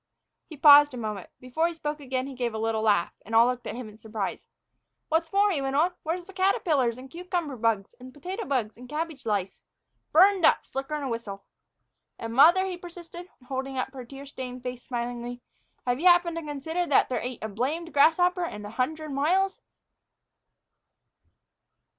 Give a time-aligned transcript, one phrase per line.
[0.49, 1.29] He paused a moment.
[1.39, 3.87] Before he spoke again he gave a little laugh, and all looked up at him
[3.87, 4.47] in surprise.
[5.09, 8.75] "What's more," he went on, "where's the caterpillars and cucumber bugs, and the potato bugs
[8.77, 9.63] and cabbage lice?
[10.11, 11.45] Burned up, slicker 'n a whistle.
[12.17, 15.39] And mother," he persisted, holding up her tear stained face smilingly,
[15.85, 19.61] "have you happened to consider that there ain't a blamed grasshopper in a hundred miles?"